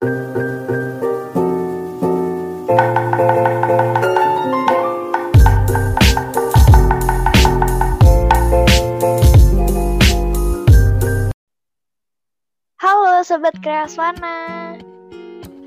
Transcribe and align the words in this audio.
Halo 0.00 0.16
Sobat 13.28 13.52
Kreaswana 13.60 14.80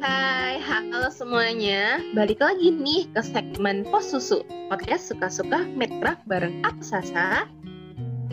Hai, 0.01 0.58
halo 0.65 1.13
semuanya. 1.13 2.02
Balik 2.18 2.42
lagi 2.42 2.74
nih 2.74 3.06
ke 3.13 3.22
segmen 3.22 3.86
Pos 3.94 4.10
Susu. 4.10 4.42
Podcast 4.74 5.13
suka-suka 5.13 5.62
Medcraft 5.78 6.26
bareng 6.26 6.58
aku 6.65 6.81
Sasa. 6.81 7.46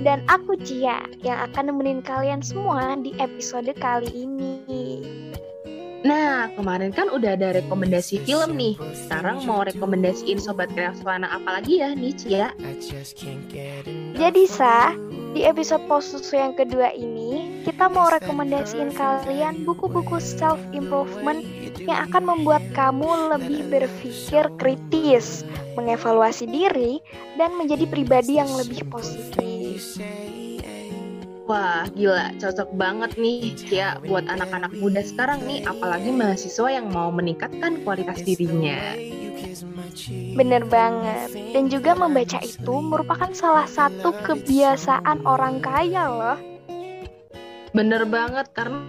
Dan 0.00 0.24
aku 0.32 0.56
Cia 0.64 1.04
yang 1.20 1.52
akan 1.52 1.68
nemenin 1.68 2.00
kalian 2.00 2.40
semua 2.40 2.96
di 2.96 3.12
episode 3.20 3.68
kali 3.76 4.08
ini 4.08 4.99
Nah, 6.10 6.50
kemarin 6.58 6.90
kan 6.90 7.06
udah 7.06 7.38
ada 7.38 7.54
rekomendasi 7.54 8.26
film 8.26 8.58
nih. 8.58 8.74
Sekarang 8.98 9.46
mau 9.46 9.62
rekomendasiin 9.62 10.42
Sobat 10.42 10.66
Kreaswana 10.74 11.30
apa 11.30 11.62
lagi 11.62 11.78
ya 11.78 11.94
nih 11.94 12.10
Cia? 12.18 12.50
Jadi 14.18 14.42
Sa, 14.50 14.90
di 15.30 15.46
episode 15.46 15.86
Pos 15.86 16.10
Susu 16.10 16.34
yang 16.34 16.58
kedua 16.58 16.90
ini 16.90 17.62
Kita 17.62 17.86
mau 17.86 18.10
rekomendasiin 18.10 18.90
kalian 18.98 19.62
buku-buku 19.62 20.18
self-improvement 20.18 21.46
Yang 21.86 22.10
akan 22.10 22.22
membuat 22.26 22.66
kamu 22.74 23.38
lebih 23.38 23.70
berpikir 23.70 24.50
kritis 24.58 25.46
Mengevaluasi 25.78 26.50
diri 26.50 26.98
dan 27.38 27.54
menjadi 27.54 27.86
pribadi 27.86 28.42
yang 28.42 28.50
lebih 28.58 28.82
positif 28.90 30.02
Wah, 31.50 31.82
gila, 31.98 32.30
cocok 32.38 32.78
banget 32.78 33.18
nih 33.18 33.58
Cia 33.58 33.98
buat 34.06 34.22
anak-anak 34.30 34.70
muda 34.78 35.02
sekarang 35.02 35.42
nih, 35.50 35.66
apalagi 35.66 36.14
mahasiswa 36.14 36.70
yang 36.70 36.94
mau 36.94 37.10
meningkatkan 37.10 37.82
kualitas 37.82 38.22
dirinya. 38.22 38.94
Bener 40.38 40.62
banget. 40.70 41.34
Dan 41.50 41.66
juga 41.66 41.98
membaca 41.98 42.38
itu 42.38 42.74
merupakan 42.78 43.34
salah 43.34 43.66
satu 43.66 44.14
kebiasaan 44.22 45.26
orang 45.26 45.58
kaya 45.58 46.06
loh. 46.06 46.38
Bener 47.74 48.06
banget, 48.06 48.54
karena 48.54 48.86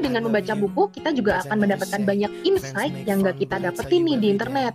dengan 0.00 0.26
membaca 0.26 0.52
buku 0.56 0.82
kita 1.00 1.12
juga 1.12 1.44
akan 1.44 1.56
mendapatkan 1.60 2.02
banyak 2.02 2.32
insight 2.42 2.94
yang 3.04 3.20
gak 3.20 3.38
kita 3.38 3.56
dapetin 3.60 4.02
nih 4.04 4.16
di 4.18 4.26
internet. 4.32 4.74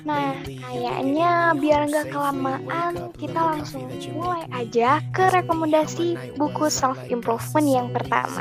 Nah, 0.00 0.32
kayaknya 0.44 1.52
biar 1.60 1.92
nggak 1.92 2.06
kelamaan, 2.08 2.92
kita 3.20 3.40
langsung 3.40 3.86
mulai 4.16 4.48
aja 4.48 5.04
ke 5.12 5.28
rekomendasi 5.28 6.36
buku 6.40 6.72
self-improvement 6.72 7.68
yang 7.68 7.88
pertama. 7.92 8.40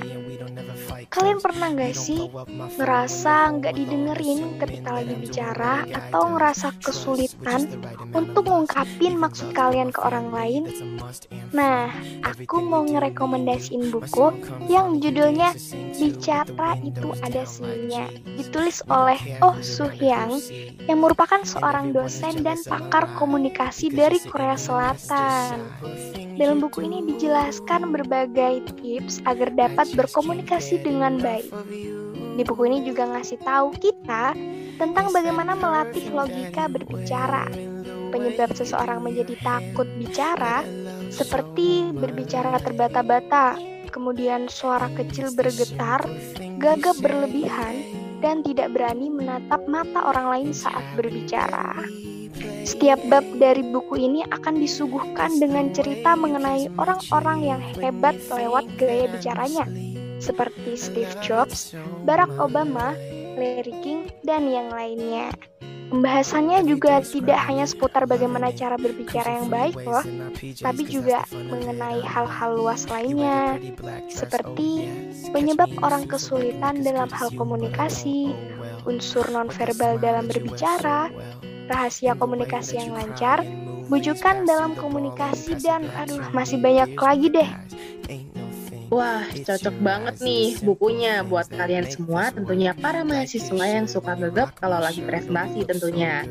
Kalian 1.10 1.42
pernah 1.42 1.74
nggak 1.74 1.96
sih 1.98 2.30
ngerasa 2.78 3.58
nggak 3.58 3.74
didengerin 3.74 4.62
ketika 4.62 5.02
lagi 5.02 5.18
bicara 5.18 5.90
atau 5.90 6.38
ngerasa 6.38 6.70
kesulitan 6.86 7.66
untuk 8.14 8.46
ngungkapin 8.46 9.18
maksud 9.18 9.50
kalian 9.58 9.90
ke 9.90 10.06
orang 10.06 10.30
lain? 10.30 10.70
Nah, 11.50 11.90
aku 12.22 12.62
mau 12.62 12.86
ngerekomendasiin 12.86 13.90
buku 13.90 14.38
yang 14.70 15.02
judulnya 15.02 15.58
Bicara 15.98 16.78
Itu 16.86 17.18
Ada 17.26 17.42
Seninya, 17.50 18.06
ditulis 18.38 18.86
oleh 18.86 19.18
Oh 19.42 19.58
Soo 19.66 19.90
Hyang 19.90 20.38
yang 20.86 21.02
merupakan 21.02 21.42
seorang 21.42 21.90
dosen 21.90 22.46
dan 22.46 22.62
pakar 22.70 23.10
komunikasi 23.18 23.90
dari 23.90 24.22
Korea 24.22 24.54
Selatan. 24.54 25.74
Dalam 26.40 26.64
buku 26.64 26.88
ini 26.88 27.04
dijelaskan 27.04 27.92
berbagai 27.92 28.64
tips 28.80 29.20
agar 29.28 29.52
dapat 29.52 29.92
berkomunikasi 29.92 30.80
dengan 30.80 30.99
baik. 31.00 31.48
Di 32.36 32.44
buku 32.48 32.68
ini 32.68 32.84
juga 32.84 33.08
ngasih 33.08 33.40
tahu 33.44 33.72
kita 33.76 34.36
tentang 34.80 35.12
bagaimana 35.12 35.56
melatih 35.56 36.08
logika 36.12 36.68
berbicara. 36.72 37.48
Penyebab 38.10 38.56
seseorang 38.56 39.04
menjadi 39.04 39.36
takut 39.44 39.86
bicara 40.00 40.66
seperti 41.14 41.94
berbicara 41.94 42.58
terbata-bata, 42.64 43.60
kemudian 43.92 44.48
suara 44.50 44.88
kecil 44.96 45.30
bergetar, 45.36 46.04
gagap 46.58 46.98
berlebihan, 47.04 47.86
dan 48.24 48.44
tidak 48.44 48.72
berani 48.76 49.08
menatap 49.12 49.64
mata 49.68 50.00
orang 50.10 50.28
lain 50.32 50.50
saat 50.52 50.82
berbicara. 50.96 51.86
Setiap 52.64 53.02
bab 53.10 53.26
dari 53.36 53.66
buku 53.66 54.00
ini 54.00 54.24
akan 54.30 54.62
disuguhkan 54.62 55.42
dengan 55.42 55.74
cerita 55.76 56.16
mengenai 56.16 56.72
orang-orang 56.80 57.40
yang 57.44 57.62
hebat 57.76 58.16
lewat 58.32 58.64
gaya 58.80 59.10
bicaranya, 59.12 59.66
seperti 60.20 60.76
Steve 60.76 61.12
Jobs, 61.24 61.74
Barack 62.06 62.32
Obama, 62.38 62.94
Larry 63.40 63.76
King, 63.82 64.12
dan 64.28 64.46
yang 64.48 64.70
lainnya. 64.70 65.32
Pembahasannya 65.90 66.70
juga 66.70 67.02
tidak 67.02 67.42
hanya 67.50 67.66
seputar 67.66 68.06
bagaimana 68.06 68.54
cara 68.54 68.78
berbicara 68.78 69.42
yang 69.42 69.50
baik 69.50 69.74
loh, 69.82 70.06
tapi 70.62 70.86
juga 70.86 71.26
mengenai 71.34 72.06
hal-hal 72.06 72.62
luas 72.62 72.86
lainnya, 72.94 73.58
seperti 74.06 74.86
penyebab 75.34 75.74
orang 75.82 76.06
kesulitan 76.06 76.86
dalam 76.86 77.10
hal 77.10 77.34
komunikasi, 77.34 78.38
unsur 78.86 79.26
nonverbal 79.34 79.98
dalam 79.98 80.30
berbicara, 80.30 81.10
rahasia 81.66 82.14
komunikasi 82.14 82.78
yang 82.78 82.94
lancar, 82.94 83.42
bujukan 83.90 84.46
dalam 84.46 84.78
komunikasi, 84.78 85.58
dan 85.58 85.90
aduh 85.98 86.22
masih 86.38 86.62
banyak 86.62 86.94
lagi 87.02 87.34
deh. 87.34 87.50
Wah, 88.90 89.22
cocok 89.30 89.76
banget 89.86 90.16
nih 90.18 90.58
bukunya 90.66 91.22
buat 91.22 91.46
kalian 91.46 91.86
semua, 91.86 92.34
tentunya 92.34 92.74
para 92.74 93.06
mahasiswa 93.06 93.66
yang 93.70 93.86
suka 93.86 94.18
gegap 94.18 94.58
kalau 94.58 94.82
lagi 94.82 95.06
presentasi 95.06 95.62
tentunya. 95.62 96.26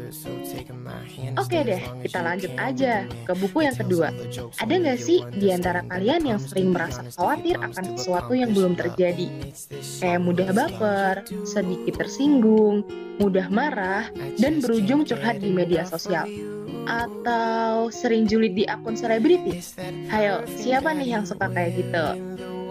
Oke 1.39 1.63
deh, 1.63 1.79
kita 2.03 2.19
lanjut 2.19 2.51
aja 2.59 3.07
ke 3.07 3.33
buku 3.39 3.63
yang 3.63 3.79
kedua. 3.79 4.11
Ada 4.59 4.75
nggak 4.75 4.99
sih 4.99 5.23
di 5.39 5.55
antara 5.55 5.87
kalian 5.87 6.35
yang 6.35 6.41
sering 6.43 6.75
merasa 6.75 7.07
khawatir 7.15 7.63
akan 7.63 7.95
sesuatu 7.95 8.35
yang 8.35 8.51
belum 8.51 8.75
terjadi? 8.75 9.55
Kayak 10.03 10.21
mudah 10.27 10.51
baper, 10.51 11.15
sedikit 11.47 12.03
tersinggung, 12.03 12.83
mudah 13.23 13.47
marah, 13.55 14.11
dan 14.43 14.59
berujung 14.59 15.07
curhat 15.07 15.39
di 15.39 15.55
media 15.55 15.87
sosial 15.87 16.27
atau 16.89 17.93
sering 17.93 18.25
julid 18.25 18.57
di 18.57 18.65
akun 18.65 18.97
selebriti? 18.97 19.61
Hayo, 20.09 20.43
siapa 20.59 20.97
nih 20.97 21.21
yang 21.21 21.25
suka 21.29 21.53
kayak 21.53 21.77
gitu? 21.77 22.07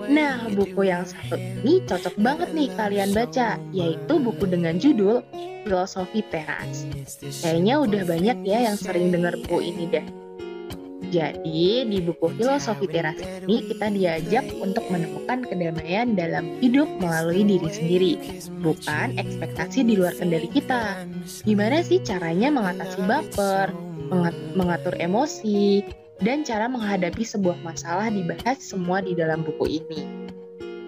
Nah, 0.07 0.47
buku 0.47 0.87
yang 0.87 1.03
satu 1.03 1.35
ini 1.35 1.83
cocok 1.83 2.15
banget 2.23 2.49
nih 2.55 2.71
kalian 2.79 3.11
baca, 3.11 3.59
yaitu 3.75 4.13
buku 4.15 4.47
dengan 4.47 4.79
judul 4.79 5.19
Filosofi 5.67 6.23
Teras. 6.31 6.87
Kayaknya 7.43 7.75
udah 7.83 8.01
banyak 8.07 8.37
ya 8.47 8.71
yang 8.71 8.79
sering 8.79 9.11
dengar 9.11 9.35
buku 9.43 9.67
ini 9.67 9.83
deh. 9.91 10.07
Jadi, 11.07 11.87
di 11.87 11.99
buku 12.03 12.35
Filosofi 12.39 12.87
Teras 12.87 13.19
ini 13.19 13.67
kita 13.67 13.87
diajak 13.91 14.47
untuk 14.59 14.87
menemukan 14.87 15.43
kedamaian 15.43 16.15
dalam 16.15 16.55
hidup 16.63 16.87
melalui 17.03 17.43
diri 17.43 17.67
sendiri, 17.67 18.13
bukan 18.63 19.15
ekspektasi 19.19 19.87
di 19.87 19.99
luar 19.99 20.15
kendali 20.15 20.47
kita. 20.51 21.03
Gimana 21.43 21.83
sih 21.83 21.99
caranya 21.99 22.47
mengatasi 22.51 22.99
baper, 23.07 23.75
mengatur 24.55 24.95
emosi, 24.99 25.83
dan 26.21 26.41
cara 26.41 26.65
menghadapi 26.65 27.21
sebuah 27.21 27.61
masalah 27.61 28.09
dibahas 28.09 28.57
semua 28.57 29.05
di 29.05 29.13
dalam 29.13 29.45
buku 29.45 29.81
ini. 29.83 30.01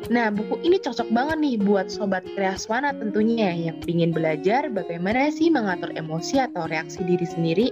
Nah, 0.09 0.33
buku 0.33 0.57
ini 0.65 0.81
cocok 0.81 1.13
banget 1.13 1.37
nih 1.37 1.55
buat 1.61 1.93
sobat 1.93 2.25
kreaswana 2.33 2.97
tentunya 2.97 3.53
yang 3.53 3.77
ingin 3.85 4.09
belajar 4.09 4.65
bagaimana 4.73 5.29
sih 5.29 5.53
mengatur 5.53 5.93
emosi 5.93 6.41
atau 6.41 6.65
reaksi 6.65 7.05
diri 7.05 7.27
sendiri. 7.29 7.67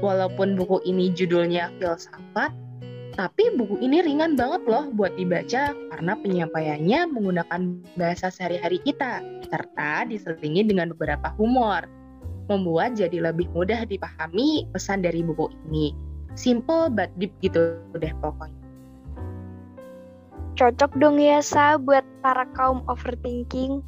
Walaupun 0.00 0.56
buku 0.56 0.80
ini 0.88 1.12
judulnya 1.12 1.72
filsafat, 1.76 2.52
tapi 3.16 3.52
buku 3.56 3.80
ini 3.84 4.00
ringan 4.00 4.36
banget 4.36 4.64
loh 4.64 4.88
buat 4.92 5.12
dibaca 5.16 5.72
karena 5.72 6.12
penyampaiannya 6.20 7.00
menggunakan 7.16 7.60
bahasa 7.96 8.32
sehari-hari 8.32 8.80
kita, 8.84 9.24
serta 9.48 10.08
diselingi 10.08 10.68
dengan 10.68 10.92
beberapa 10.96 11.32
humor. 11.36 11.84
Membuat 12.48 12.96
jadi 12.98 13.30
lebih 13.30 13.48
mudah 13.56 13.86
dipahami 13.88 14.68
pesan 14.72 15.04
dari 15.06 15.22
buku 15.24 15.48
ini 15.68 16.09
simple 16.38 16.88
but 16.92 17.10
deep 17.18 17.34
gitu 17.42 17.78
deh 17.96 18.14
pokoknya. 18.20 18.60
Cocok 20.58 20.92
dong 21.00 21.16
ya 21.16 21.40
Sa 21.40 21.80
buat 21.80 22.04
para 22.20 22.44
kaum 22.52 22.84
overthinking. 22.84 23.80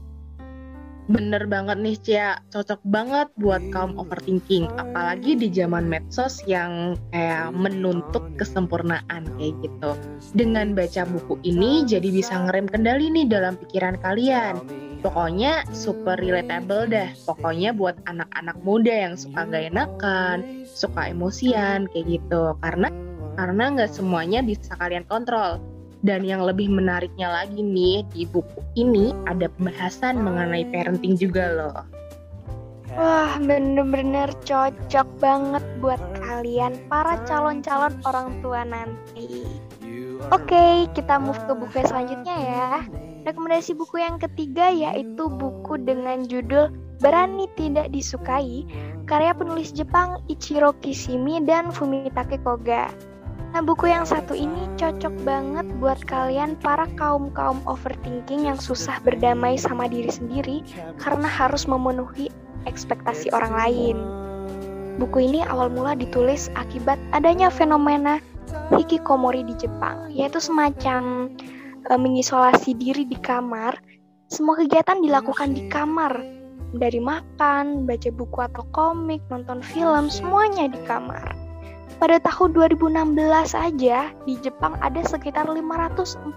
Bener 1.11 1.51
banget 1.51 1.83
nih 1.83 1.99
Cia, 1.99 2.39
cocok 2.55 2.79
banget 2.87 3.27
buat 3.35 3.59
kaum 3.75 3.99
overthinking, 3.99 4.71
apalagi 4.79 5.35
di 5.35 5.51
zaman 5.51 5.91
medsos 5.91 6.39
yang 6.47 6.95
kayak 7.11 7.51
menuntut 7.51 8.23
kesempurnaan 8.39 9.27
kayak 9.35 9.55
gitu. 9.67 9.91
Dengan 10.39 10.79
baca 10.79 11.03
buku 11.03 11.43
ini 11.43 11.83
jadi 11.83 12.07
bisa 12.07 12.39
ngerem 12.47 12.71
kendali 12.71 13.11
nih 13.11 13.27
dalam 13.27 13.59
pikiran 13.59 13.99
kalian. 13.99 14.63
Pokoknya 15.03 15.67
super 15.75 16.15
relatable 16.15 16.87
dah. 16.87 17.11
Pokoknya 17.27 17.75
buat 17.75 17.99
anak-anak 18.07 18.63
muda 18.63 19.11
yang 19.11 19.19
suka 19.19 19.43
gak 19.51 19.75
enakan, 19.75 20.63
suka 20.71 21.11
emosian 21.11 21.91
kayak 21.91 22.07
gitu. 22.23 22.55
Karena 22.63 22.87
karena 23.35 23.65
nggak 23.75 23.91
semuanya 23.91 24.45
bisa 24.47 24.79
kalian 24.79 25.03
kontrol. 25.11 25.72
Dan 26.03 26.27
yang 26.27 26.43
lebih 26.43 26.67
menariknya 26.67 27.31
lagi 27.31 27.63
nih, 27.63 28.03
di 28.11 28.27
buku 28.27 28.59
ini 28.75 29.15
ada 29.31 29.47
pembahasan 29.55 30.19
mengenai 30.19 30.67
parenting 30.75 31.15
juga 31.15 31.47
loh. 31.55 31.79
Wah, 32.93 33.41
bener-bener 33.41 34.29
cocok 34.45 35.09
banget 35.17 35.65
buat 35.81 36.03
kalian 36.21 36.77
para 36.93 37.17
calon-calon 37.25 37.97
orang 38.05 38.29
tua 38.45 38.67
nanti. 38.69 39.47
Oke, 40.29 40.91
kita 40.93 41.17
move 41.17 41.41
ke 41.49 41.55
buku 41.57 41.83
selanjutnya 41.89 42.37
ya. 42.37 42.69
Rekomendasi 43.23 43.79
buku 43.79 44.03
yang 44.03 44.19
ketiga 44.19 44.69
yaitu 44.69 45.31
buku 45.31 45.79
dengan 45.81 46.27
judul 46.27 46.75
Berani 46.99 47.47
Tidak 47.59 47.91
Disukai, 47.91 48.67
karya 49.09 49.35
penulis 49.35 49.73
Jepang 49.75 50.23
Ichiro 50.27 50.75
Kishimi 50.83 51.43
dan 51.43 51.71
Fumitake 51.75 52.39
Koga. 52.43 52.91
Nah, 53.53 53.61
buku 53.61 53.93
yang 53.93 54.09
satu 54.09 54.33
ini 54.33 54.65
cocok 54.81 55.13
banget 55.29 55.69
buat 55.77 56.01
kalian 56.09 56.57
para 56.57 56.89
kaum-kaum 56.97 57.61
overthinking 57.69 58.49
yang 58.49 58.57
susah 58.57 58.97
berdamai 59.05 59.61
sama 59.61 59.93
diri 59.93 60.09
sendiri 60.09 60.65
karena 60.97 61.29
harus 61.29 61.69
memenuhi 61.69 62.33
ekspektasi 62.65 63.29
orang 63.37 63.53
lain. 63.53 63.97
Buku 64.97 65.29
ini 65.29 65.45
awal 65.45 65.69
mula 65.69 65.93
ditulis 65.93 66.49
akibat 66.57 66.97
adanya 67.13 67.53
fenomena 67.53 68.25
hikikomori 68.73 69.45
di 69.45 69.53
Jepang, 69.61 70.09
yaitu 70.09 70.41
semacam 70.41 71.29
e, 71.85 71.93
mengisolasi 71.93 72.73
diri 72.73 73.05
di 73.05 73.21
kamar. 73.21 73.77
Semua 74.33 74.57
kegiatan 74.57 75.05
dilakukan 75.05 75.53
di 75.53 75.69
kamar, 75.69 76.25
dari 76.73 77.05
makan, 77.05 77.85
baca 77.85 78.09
buku 78.09 78.39
atau 78.41 78.65
komik, 78.73 79.21
nonton 79.29 79.61
film, 79.61 80.09
semuanya 80.09 80.73
di 80.73 80.81
kamar. 80.89 81.42
Pada 82.01 82.17
tahun 82.23 82.55
2016 82.57 83.57
aja, 83.57 84.13
di 84.25 84.35
Jepang 84.41 84.79
ada 84.81 85.03
sekitar 85.05 85.49
541 85.49 86.33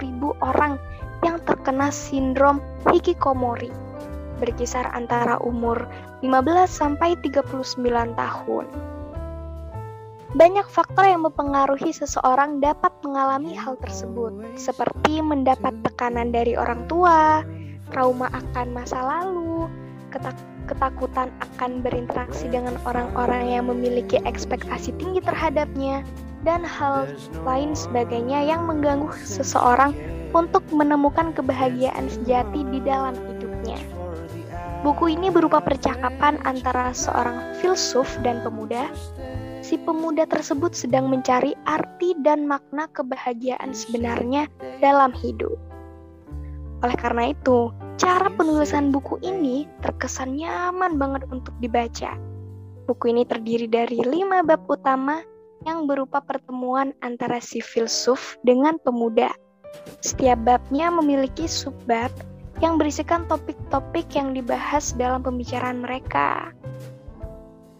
ribu 0.00 0.32
orang 0.40 0.80
yang 1.22 1.40
terkena 1.44 1.92
sindrom 1.92 2.62
hikikomori 2.88 3.72
berkisar 4.42 4.90
antara 4.90 5.38
umur 5.38 5.86
15 6.26 6.66
sampai 6.66 7.14
39 7.22 7.62
tahun. 8.18 8.66
Banyak 10.32 10.66
faktor 10.66 11.06
yang 11.06 11.22
mempengaruhi 11.22 11.94
seseorang 11.94 12.58
dapat 12.58 12.90
mengalami 13.06 13.54
hal 13.54 13.78
tersebut, 13.78 14.34
seperti 14.58 15.22
mendapat 15.22 15.76
tekanan 15.86 16.34
dari 16.34 16.58
orang 16.58 16.88
tua, 16.90 17.46
trauma 17.92 18.32
akan 18.32 18.66
masa 18.74 18.98
lalu, 18.98 19.68
ketak 20.12 20.36
ketakutan 20.70 21.32
akan 21.42 21.82
berinteraksi 21.82 22.46
dengan 22.46 22.78
orang-orang 22.86 23.50
yang 23.50 23.64
memiliki 23.66 24.22
ekspektasi 24.22 24.94
tinggi 25.00 25.18
terhadapnya, 25.24 26.06
dan 26.46 26.62
hal 26.62 27.06
lain 27.42 27.74
sebagainya 27.74 28.46
yang 28.46 28.66
mengganggu 28.66 29.10
seseorang 29.26 29.94
untuk 30.34 30.62
menemukan 30.70 31.30
kebahagiaan 31.34 32.10
sejati 32.10 32.66
di 32.70 32.78
dalam 32.82 33.14
hidupnya. 33.14 33.78
Buku 34.82 35.14
ini 35.14 35.30
berupa 35.30 35.62
percakapan 35.62 36.42
antara 36.42 36.90
seorang 36.90 37.54
filsuf 37.62 38.18
dan 38.26 38.42
pemuda. 38.42 38.90
Si 39.62 39.78
pemuda 39.78 40.26
tersebut 40.26 40.74
sedang 40.74 41.06
mencari 41.06 41.54
arti 41.70 42.18
dan 42.26 42.50
makna 42.50 42.90
kebahagiaan 42.90 43.70
sebenarnya 43.70 44.50
dalam 44.82 45.14
hidup. 45.14 45.54
Oleh 46.82 46.98
karena 46.98 47.30
itu, 47.30 47.70
cara 48.02 48.26
penulisan 48.34 48.90
buku 48.90 49.22
ini 49.22 49.70
terkesan 49.78 50.34
nyaman 50.34 50.98
banget 50.98 51.22
untuk 51.30 51.54
dibaca. 51.62 52.18
Buku 52.90 53.14
ini 53.14 53.22
terdiri 53.22 53.70
dari 53.70 54.02
lima 54.02 54.42
bab 54.42 54.66
utama 54.66 55.22
yang 55.62 55.86
berupa 55.86 56.18
pertemuan 56.18 56.90
antara 57.06 57.38
si 57.38 57.62
filsuf 57.62 58.34
dengan 58.42 58.74
pemuda. 58.82 59.30
Setiap 60.02 60.42
babnya 60.42 60.90
memiliki 60.90 61.46
subbab 61.46 62.10
yang 62.58 62.74
berisikan 62.74 63.22
topik-topik 63.30 64.10
yang 64.18 64.34
dibahas 64.34 64.98
dalam 64.98 65.22
pembicaraan 65.22 65.86
mereka. 65.86 66.50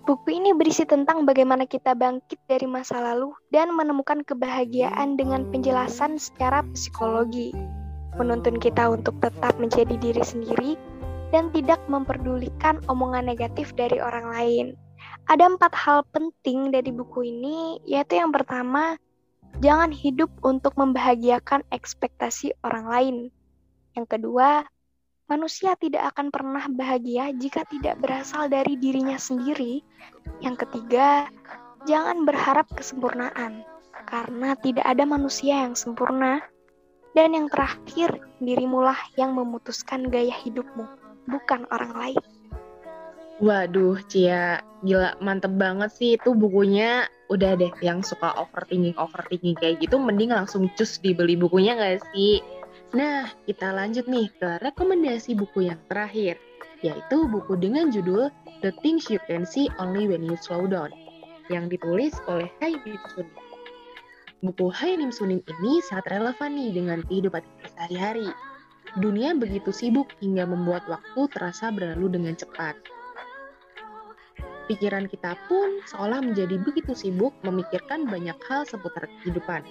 Buku 0.07 0.39
ini 0.39 0.55
berisi 0.55 0.87
tentang 0.87 1.27
bagaimana 1.27 1.67
kita 1.67 1.99
bangkit 1.99 2.39
dari 2.47 2.71
masa 2.71 3.03
lalu 3.03 3.35
dan 3.51 3.75
menemukan 3.75 4.23
kebahagiaan 4.23 5.19
dengan 5.19 5.51
penjelasan 5.51 6.15
secara 6.19 6.63
psikologi, 6.75 7.55
menuntun 8.17 8.61
kita 8.61 8.93
untuk 8.93 9.17
tetap 9.25 9.57
menjadi 9.57 9.97
diri 9.97 10.23
sendiri 10.23 10.73
dan 11.33 11.49
tidak 11.51 11.81
memperdulikan 11.89 12.79
omongan 12.93 13.25
negatif 13.25 13.73
dari 13.73 13.99
orang 13.99 14.27
lain. 14.29 14.67
Ada 15.33 15.49
empat 15.57 15.73
hal 15.73 16.05
penting 16.13 16.71
dari 16.75 16.93
buku 16.93 17.25
ini, 17.25 17.81
yaitu 17.89 18.21
yang 18.21 18.31
pertama, 18.35 19.01
jangan 19.65 19.89
hidup 19.89 20.29
untuk 20.45 20.77
membahagiakan 20.77 21.65
ekspektasi 21.73 22.53
orang 22.61 22.87
lain. 22.87 23.17
Yang 23.97 24.07
kedua, 24.19 24.67
manusia 25.31 25.73
tidak 25.81 26.13
akan 26.13 26.29
pernah 26.29 26.69
bahagia 26.69 27.33
jika 27.33 27.65
tidak 27.71 27.97
berasal 28.03 28.53
dari 28.53 28.77
dirinya 28.77 29.17
sendiri. 29.17 29.81
Yang 30.45 30.69
ketiga, 30.69 31.33
jangan 31.89 32.29
berharap 32.29 32.69
kesempurnaan, 32.77 33.65
karena 34.05 34.53
tidak 34.61 34.85
ada 34.85 35.09
manusia 35.09 35.65
yang 35.65 35.73
sempurna. 35.73 36.45
Dan 37.13 37.37
yang 37.37 37.49
terakhir, 37.53 38.25
dirimulah 38.41 38.97
yang 39.21 39.37
memutuskan 39.37 40.09
gaya 40.09 40.33
hidupmu, 40.33 40.89
bukan 41.29 41.69
orang 41.69 41.93
lain. 41.93 42.23
Waduh, 43.43 43.99
Cia, 44.07 44.63
gila 44.87 45.19
mantep 45.19 45.53
banget 45.59 45.91
sih 45.93 46.11
itu 46.15 46.31
bukunya. 46.33 47.11
Udah 47.27 47.59
deh, 47.59 47.75
yang 47.83 48.01
suka 48.01 48.33
overthinking 48.39 48.97
overthinking 48.97 49.59
kayak 49.59 49.83
gitu, 49.83 49.99
mending 49.99 50.31
langsung 50.31 50.71
cus 50.79 51.03
dibeli 51.03 51.35
bukunya 51.35 51.75
gak 51.75 52.01
sih? 52.15 52.39
Nah, 52.93 53.29
kita 53.49 53.73
lanjut 53.73 54.05
nih 54.09 54.29
ke 54.37 54.61
rekomendasi 54.63 55.35
buku 55.35 55.69
yang 55.69 55.81
terakhir, 55.89 56.37
yaitu 56.85 57.25
buku 57.29 57.57
dengan 57.57 57.89
judul 57.89 58.29
The 58.61 58.73
Things 58.85 59.09
You 59.09 59.19
Can 59.25 59.49
See 59.49 59.69
Only 59.81 60.07
When 60.09 60.23
You 60.23 60.37
Slow 60.39 60.69
Down, 60.69 60.93
yang 61.49 61.73
ditulis 61.73 62.17
oleh 62.29 62.53
Hai 62.61 62.77
Nim 62.85 63.01
Sunim. 63.13 63.52
Buku 64.43 64.75
Hai 64.75 64.99
Nim 64.99 65.15
Sunim 65.15 65.39
ini 65.39 65.79
sangat 65.87 66.19
relevan 66.19 66.59
nih 66.59 66.75
dengan 66.75 66.99
kehidupan 67.07 67.47
kita 67.47 67.67
sehari-hari. 67.79 68.27
Dunia 68.99 69.39
begitu 69.39 69.71
sibuk 69.71 70.11
hingga 70.19 70.51
membuat 70.51 70.83
waktu 70.91 71.31
terasa 71.31 71.71
berlalu 71.71 72.19
dengan 72.19 72.35
cepat. 72.35 72.75
Pikiran 74.67 75.07
kita 75.07 75.39
pun 75.47 75.79
seolah 75.87 76.19
menjadi 76.27 76.59
begitu 76.59 76.91
sibuk 76.91 77.31
memikirkan 77.47 78.11
banyak 78.11 78.35
hal 78.51 78.67
seputar 78.67 79.07
kehidupan 79.23 79.63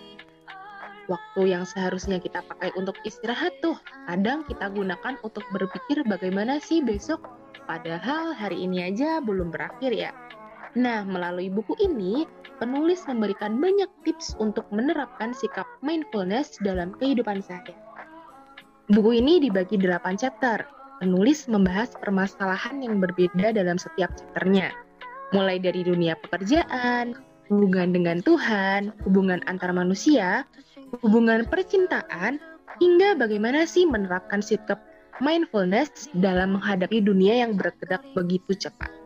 waktu 1.12 1.52
yang 1.52 1.68
seharusnya 1.68 2.24
kita 2.24 2.40
pakai 2.46 2.72
untuk 2.80 2.96
istirahat 3.04 3.52
tuh 3.60 3.76
kadang 4.08 4.48
kita 4.48 4.72
gunakan 4.72 5.20
untuk 5.28 5.44
berpikir 5.52 6.08
bagaimana 6.08 6.64
sih 6.64 6.80
besok 6.80 7.28
padahal 7.68 8.32
hari 8.32 8.64
ini 8.64 8.88
aja 8.88 9.20
belum 9.20 9.52
berakhir 9.52 9.92
ya 9.92 10.16
Nah, 10.72 11.04
melalui 11.04 11.52
buku 11.52 11.76
ini, 11.84 12.24
penulis 12.64 13.04
memberikan 13.04 13.60
banyak 13.60 13.92
tips 14.08 14.40
untuk 14.40 14.64
menerapkan 14.72 15.36
sikap 15.36 15.68
mindfulness 15.84 16.56
dalam 16.64 16.96
kehidupan 16.96 17.44
sehari. 17.44 17.76
Buku 18.92 19.20
ini 19.20 19.44
dibagi 19.44 19.76
8 19.76 20.16
chapter. 20.16 20.64
Penulis 21.02 21.50
membahas 21.50 21.92
permasalahan 21.98 22.78
yang 22.86 23.02
berbeda 23.02 23.58
dalam 23.58 23.76
setiap 23.76 24.14
chapternya, 24.14 24.70
mulai 25.34 25.58
dari 25.58 25.82
dunia 25.82 26.14
pekerjaan, 26.14 27.18
hubungan 27.50 27.90
dengan 27.90 28.22
Tuhan, 28.22 28.94
hubungan 29.10 29.42
antar 29.50 29.74
manusia, 29.74 30.46
hubungan 31.02 31.50
percintaan, 31.50 32.38
hingga 32.78 33.18
bagaimana 33.18 33.66
sih 33.66 33.90
menerapkan 33.90 34.46
sikap 34.46 34.78
mindfulness 35.26 36.06
dalam 36.22 36.62
menghadapi 36.62 37.02
dunia 37.02 37.50
yang 37.50 37.58
bergerak 37.58 38.06
begitu 38.14 38.54
cepat. 38.54 39.01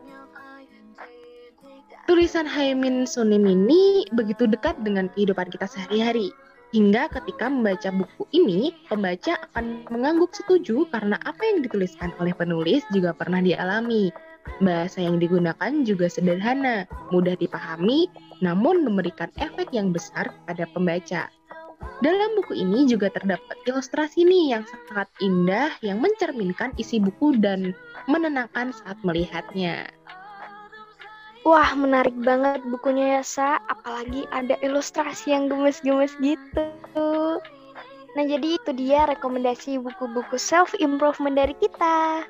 Tulisan 2.06 2.46
Haimin 2.46 3.02
Sunim 3.02 3.42
ini 3.50 4.06
begitu 4.14 4.46
dekat 4.46 4.78
dengan 4.86 5.10
kehidupan 5.10 5.50
kita 5.50 5.66
sehari-hari. 5.66 6.30
Hingga 6.70 7.10
ketika 7.10 7.50
membaca 7.50 7.90
buku 7.90 8.30
ini, 8.30 8.70
pembaca 8.86 9.34
akan 9.50 9.82
mengangguk 9.90 10.30
setuju 10.30 10.86
karena 10.94 11.18
apa 11.26 11.42
yang 11.42 11.66
dituliskan 11.66 12.14
oleh 12.22 12.30
penulis 12.30 12.86
juga 12.94 13.10
pernah 13.10 13.42
dialami. 13.42 14.14
Bahasa 14.62 15.02
yang 15.02 15.18
digunakan 15.18 15.82
juga 15.82 16.06
sederhana, 16.06 16.86
mudah 17.10 17.34
dipahami, 17.42 18.06
namun 18.38 18.86
memberikan 18.86 19.34
efek 19.42 19.74
yang 19.74 19.90
besar 19.90 20.30
pada 20.46 20.62
pembaca. 20.70 21.26
Dalam 22.06 22.38
buku 22.38 22.54
ini 22.54 22.86
juga 22.86 23.10
terdapat 23.10 23.58
ilustrasi 23.66 24.22
nih 24.22 24.54
yang 24.54 24.62
sangat 24.62 25.10
indah 25.18 25.74
yang 25.82 25.98
mencerminkan 25.98 26.70
isi 26.78 27.02
buku 27.02 27.34
dan 27.42 27.74
menenangkan 28.06 28.70
saat 28.70 28.94
melihatnya. 29.02 29.90
Wah, 31.46 31.78
menarik 31.78 32.18
banget 32.26 32.58
bukunya 32.66 33.18
ya, 33.18 33.22
Sa. 33.22 33.50
Apalagi 33.70 34.26
ada 34.34 34.58
ilustrasi 34.66 35.30
yang 35.30 35.46
gemes-gemes 35.46 36.18
gitu. 36.18 36.66
Nah, 38.18 38.24
jadi 38.26 38.58
itu 38.58 38.70
dia 38.74 39.06
rekomendasi 39.06 39.78
buku-buku 39.78 40.34
self-improvement 40.42 41.38
dari 41.38 41.54
kita. 41.62 42.26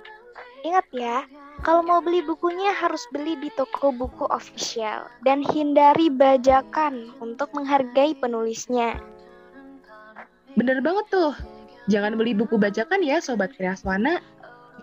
Ingat 0.68 0.86
ya, 0.92 1.24
kalau 1.64 1.80
mau 1.80 2.04
beli 2.04 2.20
bukunya 2.20 2.76
harus 2.76 3.08
beli 3.08 3.40
di 3.40 3.48
toko 3.56 3.88
buku 3.88 4.28
official 4.28 5.08
dan 5.24 5.40
hindari 5.40 6.12
bajakan 6.12 7.16
untuk 7.24 7.48
menghargai 7.56 8.12
penulisnya. 8.20 9.00
Bener 10.60 10.84
banget 10.84 11.08
tuh. 11.08 11.32
Jangan 11.86 12.18
beli 12.18 12.34
buku 12.34 12.60
bajakan 12.60 13.00
ya 13.00 13.22
Sobat 13.22 13.54
Kriaswana. 13.54 14.20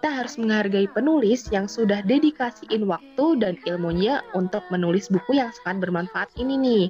Kita 0.03 0.19
harus 0.19 0.35
menghargai 0.35 0.91
penulis 0.91 1.47
yang 1.47 1.63
sudah 1.63 2.03
dedikasiin 2.03 2.83
waktu 2.91 3.39
dan 3.39 3.55
ilmunya 3.63 4.19
untuk 4.35 4.59
menulis 4.67 5.07
buku 5.07 5.39
yang 5.39 5.47
sangat 5.55 5.87
bermanfaat 5.87 6.27
ini 6.35 6.59
nih. 6.59 6.85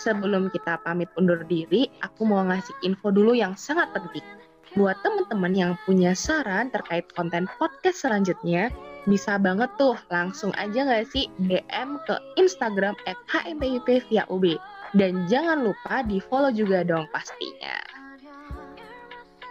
Sebelum 0.00 0.48
kita 0.48 0.80
pamit 0.80 1.12
undur 1.20 1.44
diri, 1.44 1.92
aku 2.00 2.24
mau 2.24 2.40
ngasih 2.48 2.72
info 2.80 3.12
dulu 3.12 3.36
yang 3.36 3.60
sangat 3.60 3.92
penting. 3.92 4.24
Buat 4.72 4.96
teman-teman 5.04 5.52
yang 5.52 5.72
punya 5.84 6.16
saran 6.16 6.72
terkait 6.72 7.04
konten 7.12 7.44
podcast 7.60 8.08
selanjutnya, 8.08 8.72
bisa 9.04 9.36
banget 9.36 9.68
tuh 9.76 10.00
langsung 10.08 10.56
aja 10.56 10.80
nggak 10.80 11.12
sih 11.12 11.28
DM 11.36 12.00
ke 12.08 12.16
Instagram 12.40 12.96
at 13.04 13.20
via 13.60 14.24
UB. 14.32 14.56
Dan 14.96 15.28
jangan 15.28 15.60
lupa 15.60 16.00
di 16.08 16.24
follow 16.24 16.48
juga 16.48 16.88
dong 16.88 17.04
pastinya. 17.12 17.95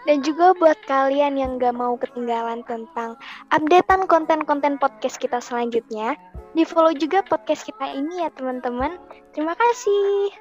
Dan 0.05 0.21
juga 0.21 0.53
buat 0.62 0.77
kalian 0.85 1.35
yang 1.35 1.57
gak 1.57 1.74
mau 1.74 1.97
ketinggalan 1.97 2.62
tentang 2.69 3.17
updatean 3.50 4.05
konten-konten 4.05 4.77
podcast 4.77 5.17
kita 5.17 5.41
selanjutnya, 5.41 6.13
di 6.53 6.63
follow 6.63 6.93
juga 6.93 7.25
podcast 7.25 7.65
kita 7.65 7.97
ini 7.97 8.21
ya 8.21 8.29
teman-teman. 8.38 9.01
Terima 9.33 9.57
kasih. 9.57 10.31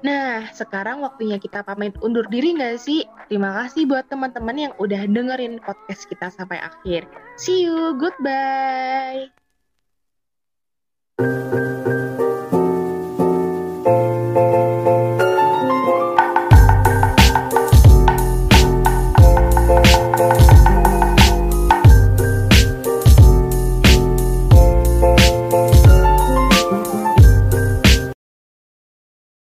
Nah, 0.00 0.48
sekarang 0.56 1.04
waktunya 1.04 1.36
kita 1.36 1.60
pamit 1.60 1.92
undur 2.00 2.24
diri 2.32 2.56
nggak 2.56 2.80
sih? 2.80 3.04
Terima 3.28 3.52
kasih 3.52 3.84
buat 3.84 4.08
teman-teman 4.08 4.56
yang 4.56 4.72
udah 4.80 5.04
dengerin 5.04 5.60
podcast 5.60 6.08
kita 6.08 6.32
sampai 6.32 6.56
akhir. 6.56 7.04
See 7.36 7.68
you, 7.68 7.92
goodbye. 8.00 9.19